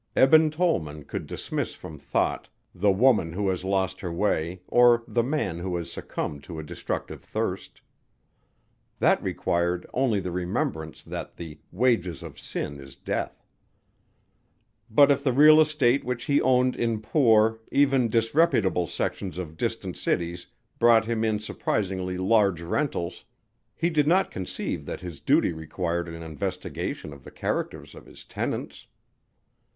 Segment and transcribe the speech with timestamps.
[0.15, 5.21] Eben Tollman could dismiss from thought the woman who has lost her way or the
[5.21, 7.81] man who has succumbed to a destructive thirst.
[8.97, 13.43] That required only the remembrance that the "wages of sin is death."
[14.89, 20.47] But if real estate which he owned in poor, even disreputable sections of distant cities
[20.79, 23.23] brought him in surprisingly large rentals,
[23.75, 28.25] he did not conceive that his duty required an investigation of the characters of his
[28.25, 28.87] tenants.